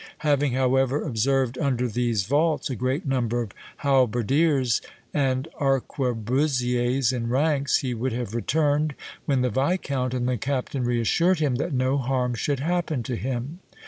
[0.25, 3.51] Having, however, observed under these vaults a great number of
[3.83, 4.81] halberdiers
[5.13, 8.95] and arquebusiers in ranks, he would have returned,
[9.27, 13.59] when the viscount and the captain reassured him that no harm should happen to him.